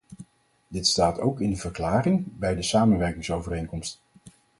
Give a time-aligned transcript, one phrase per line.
[0.67, 4.01] Dit staat ook in de verklaring bij de samenwerkingsovereenkomst.